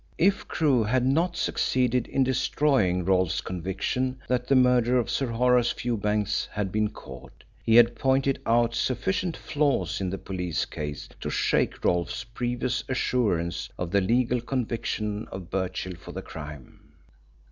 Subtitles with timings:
[0.17, 5.71] If Crewe had not succeeded in destroying Rolfe's conviction that the murderer of Sir Horace
[5.71, 11.29] Fewbanks had been caught, he had pointed out sufficient flaws in the police case to
[11.29, 16.79] shake Rolfe's previous assurance of the legal conviction of Birchill for the crime.